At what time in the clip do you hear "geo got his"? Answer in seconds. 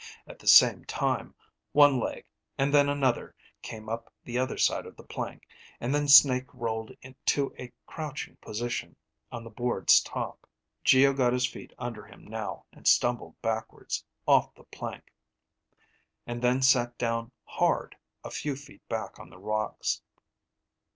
10.83-11.45